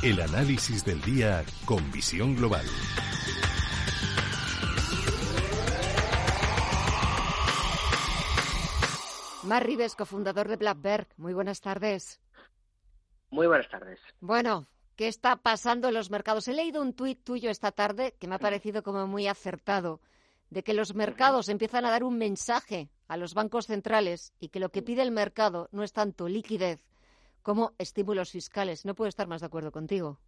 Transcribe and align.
El 0.00 0.20
análisis 0.20 0.84
del 0.84 1.00
día 1.00 1.44
con 1.64 1.90
visión 1.90 2.36
global. 2.36 2.64
Mar 9.42 9.66
Rives, 9.66 9.96
cofundador 9.96 10.46
de 10.46 10.54
Blackberg. 10.54 11.08
Muy 11.16 11.34
buenas 11.34 11.60
tardes. 11.60 12.20
Muy 13.30 13.48
buenas 13.48 13.68
tardes. 13.68 13.98
Bueno, 14.20 14.68
¿qué 14.94 15.08
está 15.08 15.34
pasando 15.34 15.88
en 15.88 15.94
los 15.94 16.12
mercados? 16.12 16.46
He 16.46 16.52
leído 16.52 16.80
un 16.80 16.92
tuit 16.92 17.24
tuyo 17.24 17.50
esta 17.50 17.72
tarde 17.72 18.14
que 18.20 18.28
me 18.28 18.36
ha 18.36 18.38
parecido 18.38 18.84
como 18.84 19.08
muy 19.08 19.26
acertado, 19.26 20.00
de 20.48 20.62
que 20.62 20.74
los 20.74 20.94
mercados 20.94 21.48
empiezan 21.48 21.84
a 21.84 21.90
dar 21.90 22.04
un 22.04 22.18
mensaje 22.18 22.88
a 23.08 23.16
los 23.16 23.34
bancos 23.34 23.66
centrales 23.66 24.32
y 24.38 24.50
que 24.50 24.60
lo 24.60 24.68
que 24.68 24.82
pide 24.82 25.02
el 25.02 25.10
mercado 25.10 25.68
no 25.72 25.82
es 25.82 25.92
tanto 25.92 26.28
liquidez 26.28 26.87
como 27.48 27.72
estímulos 27.78 28.30
fiscales. 28.30 28.84
No 28.84 28.94
puedo 28.94 29.08
estar 29.08 29.26
más 29.26 29.40
de 29.40 29.46
acuerdo 29.46 29.72
contigo. 29.72 30.18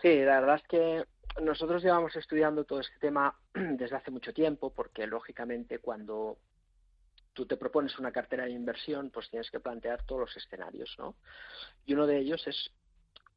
Sí, 0.00 0.20
la 0.20 0.38
verdad 0.38 0.60
es 0.62 0.68
que 0.68 1.04
nosotros 1.42 1.82
llevamos 1.82 2.14
estudiando 2.14 2.62
todo 2.62 2.78
este 2.78 2.96
tema 3.00 3.36
desde 3.54 3.96
hace 3.96 4.12
mucho 4.12 4.32
tiempo 4.32 4.72
porque 4.72 5.04
lógicamente 5.08 5.80
cuando 5.80 6.38
tú 7.32 7.44
te 7.44 7.56
propones 7.56 7.98
una 7.98 8.12
cartera 8.12 8.44
de 8.44 8.52
inversión, 8.52 9.10
pues 9.10 9.28
tienes 9.30 9.50
que 9.50 9.58
plantear 9.58 10.04
todos 10.06 10.20
los 10.20 10.36
escenarios, 10.36 10.94
¿no? 10.96 11.16
Y 11.86 11.94
uno 11.94 12.06
de 12.06 12.18
ellos 12.18 12.46
es 12.46 12.70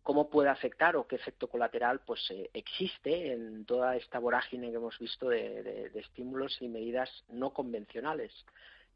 cómo 0.03 0.29
puede 0.29 0.49
afectar 0.49 0.95
o 0.95 1.07
qué 1.07 1.15
efecto 1.15 1.47
colateral 1.47 2.01
pues 2.01 2.21
eh, 2.29 2.51
existe 2.53 3.33
en 3.33 3.65
toda 3.65 3.95
esta 3.95 4.19
vorágine 4.19 4.69
que 4.69 4.75
hemos 4.75 4.99
visto 4.99 5.29
de, 5.29 5.89
estímulos 5.95 6.61
y 6.61 6.69
medidas 6.69 7.09
no 7.29 7.51
convencionales 7.51 8.31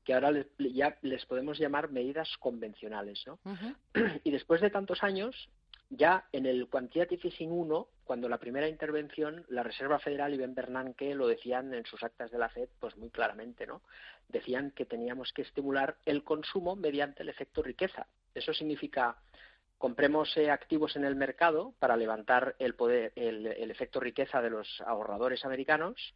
que 0.03 0.13
ahora 0.13 0.31
ya 0.57 0.97
les 1.01 1.25
podemos 1.25 1.59
llamar 1.59 1.91
medidas 1.91 2.29
convencionales, 2.39 3.23
¿no? 3.25 3.39
Y 4.23 4.31
después 4.31 4.61
de 4.61 4.69
tantos 4.69 5.03
años, 5.03 5.49
ya 5.89 6.25
en 6.31 6.45
el 6.45 6.67
Quantitative 6.69 7.21
Easing 7.23 7.51
1, 7.51 7.87
cuando 8.05 8.29
la 8.29 8.39
primera 8.39 8.67
intervención, 8.67 9.45
la 9.49 9.63
Reserva 9.63 9.99
Federal 9.99 10.33
y 10.33 10.37
Ben 10.37 10.55
Bernanke 10.55 11.13
lo 11.13 11.27
decían 11.27 11.73
en 11.73 11.85
sus 11.85 12.01
actas 12.03 12.31
de 12.31 12.39
la 12.39 12.49
FED, 12.49 12.69
pues 12.79 12.95
muy 12.97 13.09
claramente, 13.09 13.67
¿no? 13.67 13.81
Decían 14.29 14.71
que 14.71 14.85
teníamos 14.85 15.33
que 15.33 15.41
estimular 15.41 15.97
el 16.05 16.23
consumo 16.23 16.75
mediante 16.75 17.23
el 17.23 17.29
efecto 17.29 17.61
riqueza. 17.61 18.07
Eso 18.33 18.53
significa 18.53 19.17
compremos 19.81 20.37
eh, 20.37 20.51
activos 20.51 20.95
en 20.95 21.03
el 21.03 21.15
mercado 21.15 21.73
para 21.79 21.97
levantar 21.97 22.55
el 22.59 22.75
poder, 22.75 23.11
el, 23.15 23.47
efecto 23.71 23.99
riqueza 23.99 24.41
de 24.41 24.51
los 24.51 24.79
ahorradores 24.85 25.43
americanos 25.43 26.13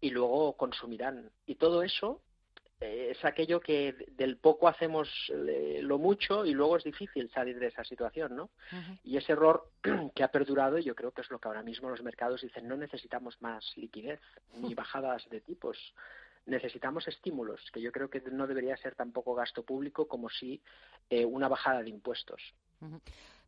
y 0.00 0.10
luego 0.10 0.56
consumirán. 0.56 1.30
Y 1.44 1.56
todo 1.56 1.82
eso 1.82 2.22
es 2.82 3.24
aquello 3.24 3.60
que 3.60 3.94
del 4.16 4.36
poco 4.36 4.68
hacemos 4.68 5.08
eh, 5.30 5.80
lo 5.82 5.98
mucho 5.98 6.44
y 6.44 6.52
luego 6.52 6.76
es 6.76 6.84
difícil 6.84 7.30
salir 7.30 7.58
de 7.58 7.68
esa 7.68 7.84
situación, 7.84 8.36
¿no? 8.36 8.50
Y 9.04 9.16
ese 9.16 9.32
error 9.32 9.68
que 10.14 10.22
ha 10.22 10.28
perdurado, 10.28 10.78
yo 10.78 10.94
creo 10.94 11.12
que 11.12 11.20
es 11.20 11.30
lo 11.30 11.38
que 11.38 11.48
ahora 11.48 11.62
mismo 11.62 11.90
los 11.90 12.02
mercados 12.02 12.42
dicen, 12.42 12.68
no 12.68 12.76
necesitamos 12.76 13.40
más 13.40 13.76
liquidez 13.76 14.20
ni 14.56 14.74
bajadas 14.74 15.28
de 15.30 15.40
tipos, 15.40 15.78
necesitamos 16.46 17.06
estímulos, 17.08 17.60
que 17.72 17.80
yo 17.80 17.92
creo 17.92 18.10
que 18.10 18.20
no 18.32 18.46
debería 18.46 18.76
ser 18.76 18.94
tampoco 18.94 19.34
gasto 19.34 19.64
público 19.64 20.08
como 20.08 20.28
si 20.28 20.60
eh, 21.08 21.24
una 21.24 21.48
bajada 21.48 21.82
de 21.82 21.90
impuestos. 21.90 22.54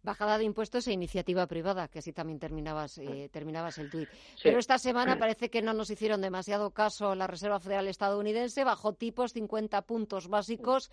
Bajada 0.03 0.39
de 0.39 0.45
impuestos 0.45 0.87
e 0.87 0.93
iniciativa 0.93 1.47
privada, 1.47 1.89
que 1.89 1.99
así 1.99 2.13
también 2.13 2.39
terminabas, 2.39 2.99
eh, 2.99 3.29
terminabas 3.33 3.79
el 3.79 3.91
tuit. 3.91 4.09
Pero 4.43 4.59
esta 4.59 4.79
semana 4.79 5.19
parece 5.19 5.51
que 5.51 5.63
no 5.63 5.73
nos 5.73 5.91
hicieron 5.91 6.21
demasiado 6.21 6.71
caso 6.71 7.15
la 7.15 7.27
Reserva 7.27 7.59
Federal 7.59 7.89
estadounidense, 7.89 8.65
bajó 8.65 8.93
tipos 8.93 9.33
50 9.33 9.83
puntos 9.83 10.29
básicos, 10.29 10.91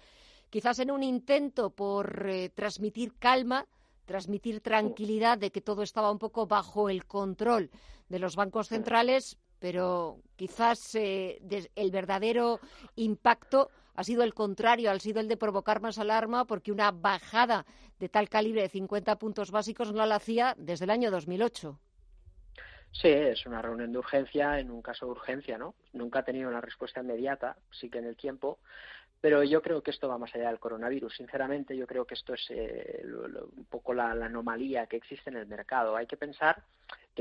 quizás 0.49 0.79
en 0.79 0.91
un 0.91 1.03
intento 1.03 1.71
por 1.71 2.27
eh, 2.29 2.49
transmitir 2.49 3.13
calma, 3.19 3.67
transmitir 4.05 4.61
tranquilidad 4.61 5.37
de 5.37 5.51
que 5.51 5.61
todo 5.61 5.83
estaba 5.83 6.11
un 6.11 6.19
poco 6.19 6.47
bajo 6.47 6.89
el 6.89 7.05
control 7.05 7.69
de 8.09 8.19
los 8.19 8.35
bancos 8.35 8.69
centrales, 8.69 9.37
pero 9.61 10.17
quizás 10.35 10.95
eh, 10.95 11.39
el 11.75 11.91
verdadero 11.91 12.59
impacto 12.95 13.69
ha 13.93 14.03
sido 14.03 14.23
el 14.23 14.33
contrario, 14.33 14.89
ha 14.89 14.99
sido 14.99 15.19
el 15.19 15.27
de 15.27 15.37
provocar 15.37 15.81
más 15.81 15.99
alarma 15.99 16.45
porque 16.45 16.71
una 16.71 16.91
bajada 16.91 17.65
de 17.99 18.09
tal 18.09 18.27
calibre 18.27 18.63
de 18.63 18.69
50 18.69 19.17
puntos 19.19 19.51
básicos 19.51 19.93
no 19.93 20.03
la 20.07 20.15
hacía 20.15 20.55
desde 20.57 20.85
el 20.85 20.89
año 20.89 21.11
2008. 21.11 21.79
Sí, 22.91 23.07
es 23.07 23.45
una 23.45 23.61
reunión 23.61 23.91
de 23.91 23.99
urgencia 23.99 24.59
en 24.59 24.71
un 24.71 24.81
caso 24.81 25.05
de 25.05 25.11
urgencia, 25.11 25.59
¿no? 25.59 25.75
Nunca 25.93 26.19
ha 26.19 26.25
tenido 26.25 26.49
una 26.49 26.59
respuesta 26.59 27.01
inmediata, 27.01 27.55
sí 27.69 27.89
que 27.89 27.99
en 27.99 28.05
el 28.05 28.17
tiempo, 28.17 28.57
pero 29.21 29.43
yo 29.43 29.61
creo 29.61 29.83
que 29.83 29.91
esto 29.91 30.09
va 30.09 30.17
más 30.17 30.33
allá 30.33 30.47
del 30.47 30.59
coronavirus. 30.59 31.15
Sinceramente, 31.15 31.77
yo 31.77 31.85
creo 31.85 32.05
que 32.05 32.15
esto 32.15 32.33
es 32.33 32.47
eh, 32.49 33.03
un 33.05 33.65
poco 33.65 33.93
la, 33.93 34.11
anomalía 34.11 34.87
que 34.87 34.97
existe 34.97 35.29
en 35.29 35.37
el 35.37 35.45
mercado. 35.45 35.95
Hay 35.95 36.07
que 36.07 36.17
pensar 36.17 36.63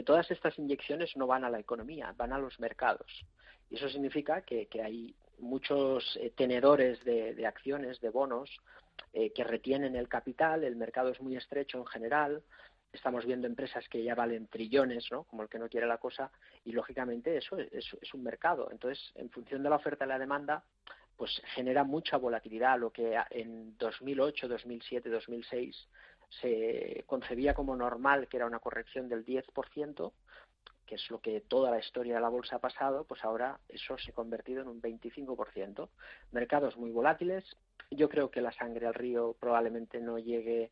que 0.01 0.05
todas 0.05 0.31
estas 0.31 0.59
inyecciones 0.59 1.15
no 1.15 1.27
van 1.27 1.45
a 1.45 1.51
la 1.51 1.61
economía, 1.61 2.15
van 2.17 2.33
a 2.33 2.39
los 2.39 2.59
mercados. 2.59 3.23
Y 3.69 3.77
eso 3.77 3.87
significa 3.91 4.41
que, 4.41 4.67
hay 4.83 5.15
muchos 5.41 6.17
eh, 6.19 6.33
tenedores 6.35 7.05
de, 7.05 7.47
acciones, 7.47 8.01
de 8.01 8.09
bonos, 8.09 8.49
eh, 9.13 9.31
que 9.35 9.45
retienen 9.45 9.97
el 9.97 10.09
capital, 10.09 10.65
el 10.65 10.75
mercado 10.75 11.11
es 11.11 11.21
muy 11.21 11.37
estrecho 11.37 11.77
en 11.77 11.87
general, 11.87 12.43
estamos 12.95 13.27
viendo 13.27 13.47
empresas 13.47 13.87
que 13.91 14.03
ya 14.03 14.15
valen 14.15 14.47
trillones, 14.47 15.07
¿no? 15.13 15.25
como 15.25 15.43
el 15.43 15.51
que 15.51 15.59
no 15.59 15.69
quiere 15.69 15.87
la 15.87 15.99
cosa, 15.99 16.31
y 16.65 16.73
lógicamente 16.73 17.37
eso 17.37 17.59
es, 17.59 17.95
es 18.01 18.15
un 18.15 18.23
mercado. 18.23 18.71
Entonces, 18.73 19.13
en 19.17 19.29
función 19.29 19.63
de 19.63 19.69
la 19.69 19.77
oferta 19.77 20.07
y 20.07 20.09
la 20.09 20.19
demanda, 20.19 20.65
pues 21.15 21.43
genera 21.55 21.85
mucha 21.85 22.17
volatilidad, 22.17 22.81
lo 22.81 22.91
que 22.91 23.21
en 23.29 23.77
2008, 23.77 24.49
2007, 24.49 25.11
2006 25.11 25.89
se 26.41 27.05
concebía 27.07 27.55
como 27.55 27.77
normal, 27.77 28.29
que 28.29 28.37
era 28.37 28.47
una 28.47 28.61
corrección 28.61 29.09
del 29.09 29.25
10%, 29.25 30.13
que 30.87 30.95
es 30.97 31.11
lo 31.11 31.21
que 31.21 31.41
toda 31.41 31.71
la 31.71 31.79
historia 31.79 32.15
de 32.15 32.21
la 32.21 32.29
bolsa 32.29 32.57
ha 32.57 32.61
pasado, 32.61 33.05
pues 33.05 33.25
ahora 33.25 33.61
eso 33.69 33.97
se 33.99 34.11
ha 34.11 34.15
convertido 34.15 34.63
en 34.63 34.69
un 34.69 34.83
25%. 34.83 35.89
Mercados 36.33 36.77
muy 36.77 36.91
volátiles. 36.91 37.45
Yo 37.91 38.09
creo 38.09 38.31
que 38.31 38.41
la 38.41 38.53
sangre 38.53 38.87
al 38.87 38.95
río 38.95 39.37
probablemente 39.39 40.01
no 40.01 40.19
llegue 40.19 40.71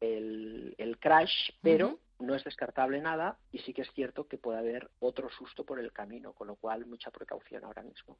el, 0.00 0.96
crash, 1.00 1.50
pero 1.62 1.98
no 2.18 2.34
es 2.34 2.44
descartable 2.44 3.00
nada 3.00 3.38
y 3.52 3.58
sí 3.58 3.72
que 3.72 3.82
es 3.82 3.90
cierto 3.92 4.26
que 4.26 4.38
puede 4.38 4.58
haber 4.58 4.90
otro 5.00 5.28
susto 5.30 5.64
por 5.64 5.78
el 5.78 5.92
camino, 5.92 6.32
con 6.32 6.48
lo 6.48 6.56
cual 6.56 6.86
mucha 6.86 7.10
precaución 7.10 7.64
ahora 7.64 7.82
mismo. 7.82 8.16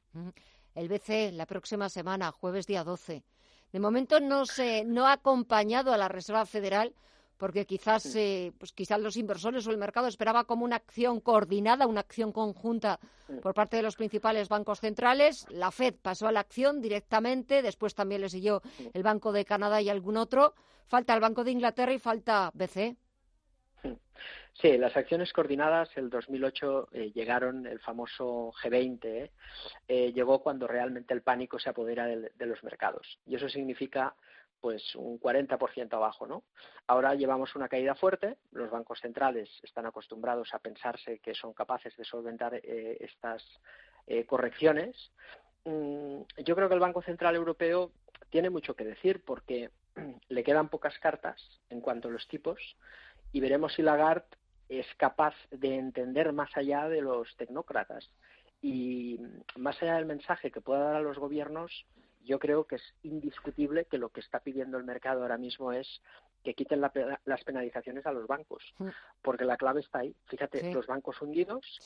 El 0.75 0.87
BCE 0.87 1.31
la 1.31 1.45
próxima 1.45 1.89
semana, 1.89 2.31
jueves 2.31 2.67
día 2.67 2.83
12. 2.83 3.23
De 3.71 3.79
momento 3.79 4.19
no 4.19 4.45
se 4.45 4.83
no 4.83 5.07
ha 5.07 5.13
acompañado 5.13 5.93
a 5.93 5.97
la 5.97 6.07
Reserva 6.07 6.45
Federal 6.45 6.93
porque 7.39 7.65
quizás 7.65 8.13
eh, 8.15 8.51
pues 8.59 8.73
quizás 8.73 8.99
los 8.99 9.15
inversores 9.15 9.65
o 9.65 9.71
el 9.71 9.77
mercado 9.77 10.07
esperaba 10.07 10.43
como 10.43 10.65
una 10.65 10.75
acción 10.75 11.21
coordinada, 11.21 11.87
una 11.87 12.01
acción 12.01 12.33
conjunta 12.33 12.99
por 13.41 13.53
parte 13.53 13.77
de 13.77 13.83
los 13.83 13.95
principales 13.95 14.49
bancos 14.49 14.81
centrales. 14.81 15.45
La 15.49 15.71
Fed 15.71 15.95
pasó 16.01 16.27
a 16.27 16.33
la 16.33 16.41
acción 16.41 16.81
directamente, 16.81 17.61
después 17.61 17.95
también 17.95 18.21
le 18.21 18.29
siguió 18.29 18.61
el 18.93 19.03
Banco 19.03 19.31
de 19.31 19.45
Canadá 19.45 19.81
y 19.81 19.87
algún 19.87 20.17
otro. 20.17 20.53
Falta 20.85 21.13
el 21.13 21.21
Banco 21.21 21.45
de 21.45 21.51
Inglaterra 21.51 21.93
y 21.93 21.99
falta 21.99 22.51
BCE. 22.53 22.97
Sí, 24.61 24.77
las 24.77 24.97
acciones 24.97 25.31
coordinadas 25.31 25.89
el 25.95 26.09
2008 26.09 26.89
eh, 26.91 27.11
llegaron, 27.13 27.65
el 27.65 27.79
famoso 27.79 28.51
G20, 28.61 29.05
eh, 29.05 29.31
eh, 29.87 30.11
llegó 30.11 30.43
cuando 30.43 30.67
realmente 30.67 31.13
el 31.13 31.21
pánico 31.21 31.57
se 31.59 31.69
apodera 31.69 32.05
de, 32.05 32.45
los 32.45 32.61
mercados. 32.61 33.19
Y 33.25 33.35
eso 33.35 33.47
significa 33.47 34.13
pues 34.59 34.93
un 34.95 35.17
40% 35.17 35.93
abajo, 35.93 36.27
¿no? 36.27 36.43
Ahora 36.87 37.15
llevamos 37.15 37.55
una 37.55 37.69
caída 37.69 37.95
fuerte, 37.95 38.35
los 38.51 38.69
bancos 38.69 38.99
centrales 38.99 39.49
están 39.63 39.85
acostumbrados 39.85 40.53
a 40.53 40.59
pensarse 40.59 41.19
que 41.19 41.33
son 41.33 41.53
capaces 41.53 41.95
de 41.95 42.03
solventar 42.03 42.59
estas 42.99 43.41
correcciones. 44.27 45.13
Mm, 45.63 46.23
yo 46.43 46.55
creo 46.57 46.67
que 46.67 46.73
el 46.73 46.81
Banco 46.81 47.01
Central 47.01 47.37
Europeo 47.37 47.93
tiene 48.29 48.49
mucho 48.49 48.75
que 48.75 48.83
decir 48.83 49.23
porque 49.23 49.69
le 50.27 50.43
quedan 50.43 50.67
pocas 50.67 50.99
cartas 50.99 51.61
en 51.69 51.79
cuanto 51.79 52.09
a 52.09 52.11
los 52.11 52.27
tipos 52.27 52.59
y 53.31 53.39
veremos 53.39 53.73
si 53.75 53.81
Lagarde 53.81 54.38
es 54.69 54.85
capaz 54.97 55.35
de 55.51 55.75
entender 55.75 56.31
más 56.31 56.55
allá 56.55 56.87
de 56.87 57.01
los 57.01 57.35
tecnócratas 57.35 58.09
y 58.61 59.19
más 59.57 59.81
allá 59.81 59.95
del 59.95 60.05
mensaje 60.05 60.51
que 60.51 60.61
pueda 60.61 60.81
dar 60.81 60.95
a 60.97 61.01
los 61.01 61.17
gobiernos, 61.17 61.85
yo 62.23 62.39
creo 62.39 62.65
que 62.65 62.75
es 62.75 62.93
indiscutible 63.03 63.85
que 63.85 63.97
lo 63.97 64.09
que 64.09 64.19
está 64.19 64.39
pidiendo 64.39 64.77
el 64.77 64.83
mercado 64.83 65.21
ahora 65.21 65.37
mismo 65.37 65.71
es 65.71 66.01
que 66.43 66.53
quiten 66.53 66.81
las 66.81 67.43
penalizaciones 67.43 68.05
a 68.05 68.11
los 68.11 68.27
bancos, 68.27 68.63
mm. 68.77 68.87
porque 69.21 69.45
la 69.45 69.57
clave 69.57 69.81
está 69.81 69.99
ahí. 69.99 70.15
Fíjate, 70.25 70.73
los 70.73 70.87
bancos 70.87 71.21
hundidos, 71.21 71.79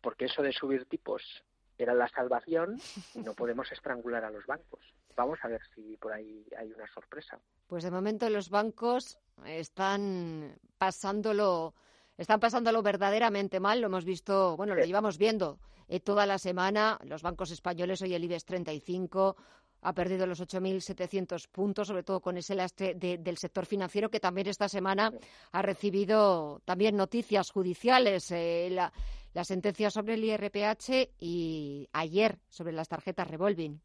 porque 0.00 0.24
eso 0.24 0.42
de 0.42 0.52
subir 0.52 0.86
tipos 0.86 1.44
era 1.78 1.94
la 1.94 2.08
salvación 2.08 2.76
y 3.14 3.20
no 3.20 3.34
podemos 3.34 3.70
estrangular 3.72 4.24
a 4.24 4.30
los 4.30 4.46
bancos. 4.46 4.80
Vamos 5.16 5.38
a 5.42 5.48
ver 5.48 5.60
si 5.74 5.96
por 5.96 6.12
ahí 6.12 6.46
hay 6.56 6.72
una 6.72 6.86
sorpresa. 6.88 7.38
Pues 7.66 7.84
de 7.84 7.90
momento 7.90 8.28
los 8.30 8.48
bancos 8.48 9.18
están 9.44 10.56
pasándolo 10.78 11.74
están 12.20 12.38
pasándolo 12.38 12.82
verdaderamente 12.82 13.60
mal. 13.60 13.80
Lo 13.80 13.86
hemos 13.86 14.04
visto, 14.04 14.54
bueno, 14.56 14.74
lo 14.74 14.84
llevamos 14.84 15.16
viendo 15.16 15.58
eh, 15.88 16.00
toda 16.00 16.26
la 16.26 16.38
semana. 16.38 16.98
Los 17.04 17.22
bancos 17.22 17.50
españoles, 17.50 18.02
hoy 18.02 18.14
el 18.14 18.22
IBEX 18.24 18.44
35 18.44 19.36
ha 19.80 19.94
perdido 19.94 20.26
los 20.26 20.42
8.700 20.42 21.48
puntos, 21.48 21.88
sobre 21.88 22.02
todo 22.02 22.20
con 22.20 22.36
ese 22.36 22.54
lastre 22.54 22.94
del 22.94 23.38
sector 23.38 23.64
financiero, 23.64 24.10
que 24.10 24.20
también 24.20 24.48
esta 24.48 24.68
semana 24.68 25.10
ha 25.52 25.62
recibido 25.62 26.60
también 26.66 26.94
noticias 26.94 27.50
judiciales, 27.50 28.30
eh, 28.30 28.68
la, 28.70 28.92
la, 29.32 29.42
sentencia 29.42 29.88
sobre 29.88 30.14
el 30.14 30.24
IRPH 30.24 31.14
y 31.18 31.88
ayer 31.94 32.38
sobre 32.50 32.74
las 32.74 32.88
tarjetas 32.88 33.28
revolving. 33.28 33.80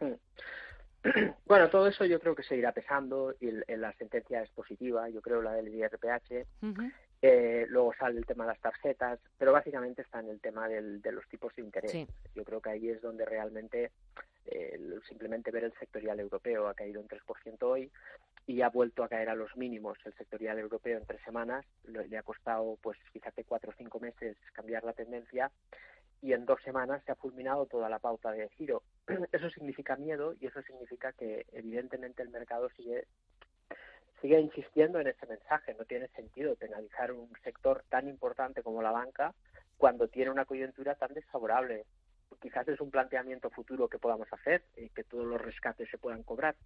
Bueno, 1.46 1.70
todo 1.70 1.86
eso 1.86 2.04
yo 2.04 2.18
creo 2.18 2.34
que 2.34 2.42
se 2.42 2.56
irá 2.56 2.72
pesando 2.72 3.34
y 3.40 3.50
la 3.76 3.92
sentencia 3.92 4.42
es 4.42 4.50
positiva, 4.50 5.08
yo 5.08 5.20
creo 5.20 5.40
la 5.40 5.52
del 5.52 5.68
IRPH. 5.68 6.46
Eh, 7.22 7.66
luego 7.68 7.94
sale 7.98 8.18
el 8.18 8.26
tema 8.26 8.44
de 8.44 8.52
las 8.52 8.60
tarjetas, 8.60 9.18
pero 9.38 9.52
básicamente 9.52 10.02
está 10.02 10.20
en 10.20 10.28
el 10.28 10.40
tema 10.40 10.68
del, 10.68 11.00
de 11.00 11.12
los 11.12 11.26
tipos 11.28 11.54
de 11.56 11.62
interés. 11.62 12.06
Yo 12.34 12.44
creo 12.44 12.60
que 12.60 12.70
ahí 12.70 12.88
es 12.90 13.00
donde 13.00 13.24
realmente 13.24 13.90
eh, 14.46 14.78
simplemente 15.08 15.50
ver 15.50 15.64
el 15.64 15.72
sectorial 15.78 16.20
europeo 16.20 16.68
ha 16.68 16.74
caído 16.74 17.00
un 17.00 17.08
3% 17.08 17.56
hoy 17.62 17.90
y 18.46 18.62
ha 18.62 18.68
vuelto 18.68 19.02
a 19.02 19.08
caer 19.08 19.28
a 19.28 19.34
los 19.34 19.56
mínimos 19.56 19.98
el 20.04 20.14
sectorial 20.14 20.58
europeo 20.58 20.98
en 20.98 21.06
tres 21.06 21.20
semanas. 21.24 21.64
Le 21.84 22.16
ha 22.16 22.22
costado, 22.22 22.78
pues, 22.80 22.96
fíjate, 23.12 23.44
cuatro 23.44 23.70
o 23.70 23.74
cinco 23.76 23.98
meses 23.98 24.36
cambiar 24.52 24.84
la 24.84 24.92
tendencia 24.92 25.50
y 26.22 26.32
en 26.32 26.46
dos 26.46 26.62
semanas 26.62 27.02
se 27.04 27.12
ha 27.12 27.16
fulminado 27.16 27.66
toda 27.66 27.88
la 27.88 27.98
pauta 27.98 28.30
de 28.30 28.48
giro. 28.50 28.82
Eso 29.32 29.50
significa 29.50 29.96
miedo 29.96 30.34
y 30.40 30.46
eso 30.46 30.62
significa 30.62 31.12
que 31.12 31.46
evidentemente 31.52 32.22
el 32.22 32.30
mercado 32.30 32.68
sigue 32.70 33.06
sigue 34.20 34.40
insistiendo 34.40 35.00
en 35.00 35.08
ese 35.08 35.26
mensaje. 35.26 35.74
No 35.74 35.84
tiene 35.84 36.08
sentido 36.08 36.56
penalizar 36.56 37.12
un 37.12 37.30
sector 37.42 37.84
tan 37.88 38.08
importante 38.08 38.62
como 38.62 38.82
la 38.82 38.90
banca 38.90 39.34
cuando 39.76 40.08
tiene 40.08 40.30
una 40.30 40.44
coyuntura 40.44 40.94
tan 40.94 41.12
desfavorable. 41.14 41.84
Quizás 42.40 42.68
es 42.68 42.80
un 42.80 42.90
planteamiento 42.90 43.50
futuro 43.50 43.88
que 43.88 43.98
podamos 43.98 44.28
hacer 44.32 44.64
y 44.76 44.88
que 44.90 45.04
todos 45.04 45.26
los 45.26 45.40
rescates 45.40 45.88
se 45.90 45.98
puedan 45.98 46.22
cobrar, 46.22 46.56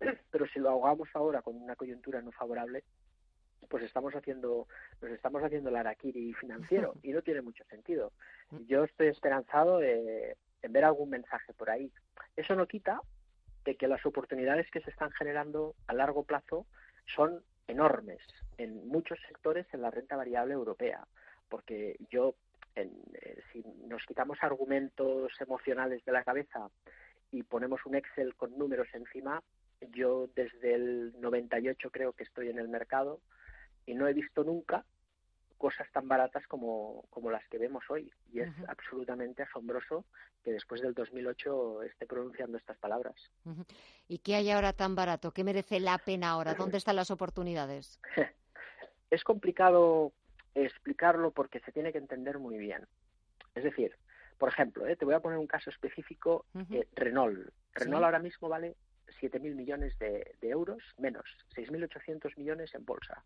pero 0.30 0.46
si 0.48 0.58
lo 0.58 0.70
ahogamos 0.70 1.08
ahora 1.14 1.42
con 1.42 1.56
una 1.56 1.76
coyuntura 1.76 2.20
no 2.22 2.32
favorable, 2.32 2.82
pues 3.68 3.84
estamos 3.84 4.14
haciendo, 4.14 4.66
nos 5.00 5.10
estamos 5.12 5.42
haciendo 5.42 5.70
el 5.70 5.76
araquiri 5.76 6.32
financiero 6.34 6.94
y 7.02 7.12
no 7.12 7.22
tiene 7.22 7.42
mucho 7.42 7.64
sentido. 7.64 8.12
Yo 8.66 8.84
estoy 8.84 9.08
esperanzado 9.08 9.82
en 9.82 10.72
ver 10.72 10.84
algún 10.84 11.10
mensaje 11.10 11.52
por 11.54 11.70
ahí. 11.70 11.90
Eso 12.36 12.54
no 12.54 12.66
quita 12.66 13.00
de 13.64 13.76
que 13.76 13.88
las 13.88 14.04
oportunidades 14.04 14.70
que 14.70 14.80
se 14.80 14.90
están 14.90 15.10
generando 15.12 15.74
a 15.86 15.94
largo 15.94 16.24
plazo 16.24 16.66
son 17.06 17.42
enormes 17.66 18.20
en 18.58 18.86
muchos 18.88 19.18
sectores 19.26 19.66
en 19.72 19.82
la 19.82 19.90
renta 19.90 20.16
variable 20.16 20.54
europea, 20.54 21.06
porque 21.48 21.96
yo, 22.10 22.34
eh, 22.76 22.90
si 23.52 23.62
nos 23.86 24.04
quitamos 24.06 24.38
argumentos 24.42 25.32
emocionales 25.40 26.04
de 26.04 26.12
la 26.12 26.24
cabeza 26.24 26.68
y 27.30 27.42
ponemos 27.42 27.84
un 27.86 27.96
Excel 27.96 28.34
con 28.34 28.56
números 28.58 28.88
encima, 28.92 29.42
yo 29.90 30.28
desde 30.34 30.74
el 30.74 31.20
98 31.20 31.90
creo 31.90 32.12
que 32.12 32.24
estoy 32.24 32.48
en 32.48 32.58
el 32.58 32.68
mercado 32.68 33.20
y 33.86 33.94
no 33.94 34.06
he 34.06 34.12
visto 34.12 34.44
nunca 34.44 34.84
cosas 35.62 35.86
tan 35.92 36.08
baratas 36.08 36.44
como, 36.48 37.04
como 37.08 37.30
las 37.30 37.46
que 37.46 37.56
vemos 37.56 37.84
hoy. 37.88 38.12
Y 38.32 38.40
es 38.40 38.50
absolutamente 38.66 39.44
asombroso 39.44 40.04
que 40.42 40.50
después 40.50 40.80
del 40.80 40.92
2008 40.92 41.84
esté 41.84 42.04
pronunciando 42.04 42.58
estas 42.58 42.76
palabras. 42.78 43.14
¿Y 44.08 44.18
qué 44.18 44.34
hay 44.34 44.50
ahora 44.50 44.72
tan 44.72 44.96
barato? 44.96 45.30
¿Qué 45.30 45.44
merece 45.44 45.78
la 45.78 45.98
pena 45.98 46.30
ahora? 46.30 46.54
¿Dónde 46.58 46.78
están 46.78 46.96
las 46.96 47.12
oportunidades? 47.12 48.00
es 49.10 49.22
complicado 49.22 50.12
explicarlo 50.56 51.30
porque 51.30 51.60
se 51.60 51.70
tiene 51.70 51.92
que 51.92 51.98
entender 51.98 52.40
muy 52.40 52.58
bien. 52.58 52.88
Es 53.54 53.62
decir, 53.62 53.94
por 54.38 54.48
ejemplo, 54.48 54.84
¿eh? 54.88 54.96
te 54.96 55.04
voy 55.04 55.14
a 55.14 55.20
poner 55.20 55.38
un 55.38 55.46
caso 55.46 55.70
específico, 55.70 56.44
eh, 56.72 56.88
Renault. 56.96 57.50
Renault 57.74 58.04
ahora 58.04 58.18
mismo 58.18 58.48
vale 58.48 58.74
7.000 59.20 59.54
millones 59.54 59.96
de, 60.00 60.34
euros, 60.40 60.82
menos 60.98 61.24
6.800 61.54 62.36
millones 62.36 62.74
en 62.74 62.84
bolsa. 62.84 63.22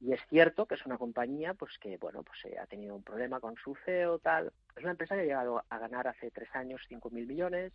Y 0.00 0.14
es 0.14 0.20
cierto 0.28 0.66
que 0.66 0.76
es 0.76 0.86
una 0.86 0.96
compañía 0.96 1.52
pues 1.54 1.78
que 1.78 1.98
bueno 1.98 2.22
pues 2.22 2.38
eh, 2.46 2.58
ha 2.58 2.66
tenido 2.66 2.94
un 2.94 3.02
problema 3.02 3.38
con 3.38 3.56
su 3.56 3.76
CEO 3.84 4.18
tal. 4.18 4.52
Es 4.74 4.82
una 4.82 4.92
empresa 4.92 5.14
que 5.14 5.22
ha 5.22 5.24
llegado 5.24 5.62
a 5.68 5.78
ganar 5.78 6.08
hace 6.08 6.30
tres 6.30 6.48
años 6.54 6.80
5.000 6.88 7.26
millones. 7.26 7.72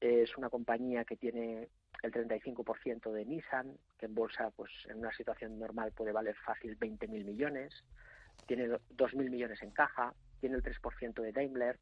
Es 0.00 0.36
una 0.36 0.50
compañía 0.50 1.06
que 1.06 1.16
tiene 1.16 1.68
el 2.02 2.12
35% 2.12 3.10
de 3.10 3.24
Nissan, 3.24 3.78
que 3.98 4.04
en 4.04 4.14
bolsa 4.14 4.50
pues 4.50 4.70
en 4.90 4.98
una 4.98 5.12
situación 5.12 5.58
normal 5.58 5.92
puede 5.92 6.12
valer 6.12 6.36
fácil 6.44 6.78
20.000 6.78 7.08
millones. 7.24 7.72
Tiene 8.46 8.68
2.000 8.68 9.30
millones 9.30 9.62
en 9.62 9.70
caja. 9.70 10.12
Tiene 10.40 10.56
el 10.56 10.62
3% 10.62 11.22
de 11.22 11.32
Daimler. 11.32 11.78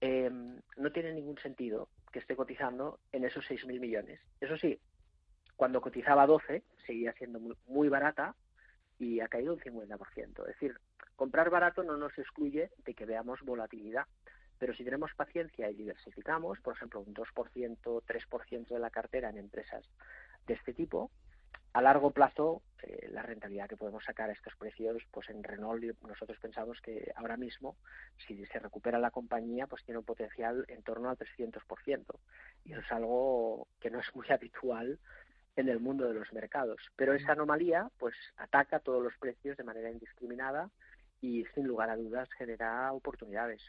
Em, 0.00 0.60
no 0.76 0.90
tiene 0.90 1.12
ningún 1.12 1.38
sentido 1.38 1.88
que 2.10 2.18
esté 2.18 2.34
cotizando 2.34 2.98
en 3.12 3.24
esos 3.24 3.48
6.000 3.48 3.78
millones. 3.78 4.18
Eso 4.40 4.56
sí, 4.56 4.80
cuando 5.56 5.80
cotizaba 5.80 6.26
12 6.26 6.64
seguía 6.84 7.12
siendo 7.12 7.38
muy, 7.38 7.54
muy 7.68 7.88
barata 7.88 8.34
y 8.98 9.20
ha 9.20 9.28
caído 9.28 9.54
un 9.54 9.60
50%. 9.60 10.40
Es 10.40 10.46
decir, 10.46 10.78
comprar 11.16 11.50
barato 11.50 11.82
no 11.82 11.96
nos 11.96 12.16
excluye 12.18 12.70
de 12.84 12.94
que 12.94 13.06
veamos 13.06 13.40
volatilidad, 13.42 14.06
pero 14.58 14.74
si 14.74 14.84
tenemos 14.84 15.14
paciencia 15.14 15.70
y 15.70 15.74
diversificamos, 15.74 16.60
por 16.60 16.74
ejemplo, 16.74 17.00
un 17.00 17.14
2%, 17.14 18.02
3% 18.04 18.68
de 18.68 18.78
la 18.78 18.90
cartera 18.90 19.30
en 19.30 19.38
empresas 19.38 19.88
de 20.46 20.54
este 20.54 20.74
tipo, 20.74 21.10
a 21.72 21.82
largo 21.82 22.10
plazo 22.10 22.62
eh, 22.82 23.08
la 23.12 23.22
rentabilidad 23.22 23.68
que 23.68 23.76
podemos 23.76 24.04
sacar 24.04 24.30
a 24.30 24.32
estos 24.32 24.54
precios, 24.56 25.02
pues 25.10 25.28
en 25.28 25.42
Renault 25.42 25.84
nosotros 26.02 26.38
pensamos 26.40 26.80
que 26.80 27.12
ahora 27.14 27.36
mismo, 27.36 27.76
si 28.26 28.44
se 28.46 28.58
recupera 28.58 28.98
la 28.98 29.10
compañía, 29.10 29.66
pues 29.66 29.84
tiene 29.84 29.98
un 29.98 30.04
potencial 30.04 30.64
en 30.68 30.82
torno 30.82 31.10
al 31.10 31.18
300%. 31.18 32.04
Y 32.64 32.72
eso 32.72 32.80
es 32.80 32.92
algo 32.92 33.68
que 33.80 33.90
no 33.90 34.00
es 34.00 34.14
muy 34.14 34.26
habitual 34.30 34.98
en 35.58 35.68
el 35.68 35.80
mundo 35.80 36.06
de 36.06 36.14
los 36.14 36.32
mercados. 36.32 36.80
Pero 36.96 37.14
esa 37.14 37.32
anomalía 37.32 37.90
pues 37.98 38.14
ataca 38.36 38.78
todos 38.78 39.02
los 39.02 39.16
precios 39.18 39.56
de 39.56 39.64
manera 39.64 39.90
indiscriminada 39.90 40.70
y 41.20 41.44
sin 41.54 41.66
lugar 41.66 41.90
a 41.90 41.96
dudas 41.96 42.28
genera 42.38 42.92
oportunidades. 42.92 43.60